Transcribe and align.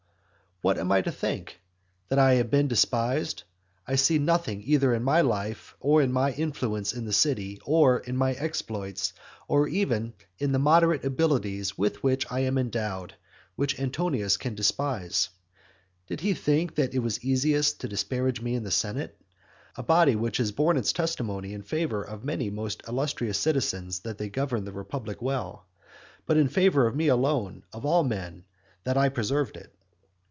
What 0.63 0.77
am 0.77 0.91
I 0.91 1.01
to 1.01 1.11
think? 1.11 1.59
that 2.09 2.19
I 2.19 2.35
have 2.35 2.51
been 2.51 2.67
despised? 2.67 3.41
I 3.87 3.95
see 3.95 4.19
nothing 4.19 4.61
either 4.63 4.93
in 4.93 5.01
my 5.01 5.21
life, 5.21 5.75
or 5.79 6.03
in 6.03 6.11
my 6.11 6.33
influence 6.33 6.93
in 6.93 7.05
the 7.05 7.11
city, 7.13 7.59
or 7.65 7.97
in 7.97 8.15
my 8.15 8.33
exploits, 8.33 9.11
or 9.47 9.67
even 9.67 10.13
in 10.37 10.51
the 10.51 10.59
moderate 10.59 11.03
abilities 11.03 11.79
with 11.79 12.03
which 12.03 12.31
I 12.31 12.41
am 12.41 12.59
endowed, 12.59 13.15
which 13.55 13.79
Antonius 13.79 14.37
can 14.37 14.53
despise. 14.53 15.29
Did 16.05 16.19
he 16.21 16.35
think 16.35 16.75
that 16.75 16.93
it 16.93 16.99
was 16.99 17.23
easiest 17.25 17.81
to 17.81 17.87
disparage 17.87 18.39
me 18.39 18.53
in 18.53 18.61
the 18.61 18.69
senate? 18.69 19.19
a 19.77 19.81
body 19.81 20.15
which 20.15 20.37
has 20.37 20.51
borne 20.51 20.77
its 20.77 20.93
testimony 20.93 21.55
in 21.55 21.63
favour 21.63 22.03
of 22.03 22.23
many 22.23 22.51
most 22.51 22.83
illustrious 22.87 23.39
citizens 23.39 24.01
that 24.01 24.19
they 24.19 24.29
governed 24.29 24.67
the 24.67 24.71
republic 24.73 25.23
well, 25.23 25.65
but 26.27 26.37
in 26.37 26.47
favour 26.49 26.85
of 26.85 26.95
me 26.95 27.07
alone, 27.07 27.63
of 27.73 27.83
all 27.83 28.03
men, 28.03 28.43
that 28.83 28.95
I 28.95 29.09
preserved 29.09 29.57
it. 29.57 29.73